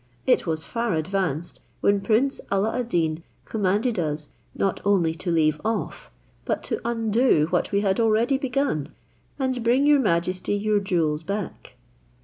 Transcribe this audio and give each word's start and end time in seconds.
It 0.25 0.47
was 0.47 0.65
far 0.65 0.95
advanced, 0.95 1.59
when 1.81 2.01
prince 2.01 2.41
Alla 2.51 2.79
ad 2.79 2.89
Deen 2.89 3.21
commanded 3.45 3.99
us 3.99 4.29
not 4.55 4.81
only 4.83 5.13
to 5.13 5.29
leave 5.29 5.61
off, 5.63 6.09
but 6.43 6.63
to 6.63 6.81
undo 6.83 7.45
what 7.51 7.71
we 7.71 7.81
had 7.81 7.99
already 7.99 8.39
begun, 8.39 8.89
and 9.37 9.63
bring 9.63 9.85
your 9.85 9.99
majesty 9.99 10.55
your 10.55 10.79
jewels 10.79 11.21
back." 11.21 11.75